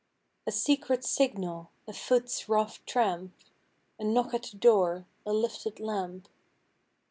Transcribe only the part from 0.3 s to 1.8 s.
A secret signal;